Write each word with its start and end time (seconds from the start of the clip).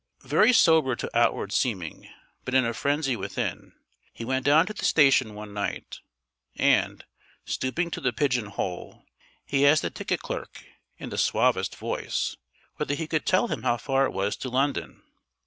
Very 0.25 0.51
sober 0.51 0.95
to 0.95 1.15
outward 1.15 1.51
seeming, 1.53 2.09
but 2.43 2.55
in 2.55 2.65
a 2.65 2.73
frenzy 2.73 3.15
within, 3.15 3.73
he 4.11 4.25
went 4.25 4.47
down 4.47 4.65
to 4.65 4.73
the 4.73 4.83
station 4.83 5.35
one 5.35 5.53
night, 5.53 5.99
and, 6.55 7.05
stooping 7.45 7.91
to 7.91 8.01
the 8.01 8.11
pigeon 8.11 8.47
hole, 8.47 9.05
he 9.45 9.63
asked 9.67 9.83
the 9.83 9.91
ticket 9.91 10.21
clerk, 10.23 10.65
in 10.97 11.09
the 11.09 11.19
suavest 11.19 11.75
voice, 11.75 12.35
whether 12.77 12.95
he 12.95 13.05
could 13.05 13.27
tell 13.27 13.45
him 13.49 13.61
how 13.61 13.77
far 13.77 14.05
it 14.07 14.11
was 14.11 14.35
to 14.37 14.49
London. 14.49 15.03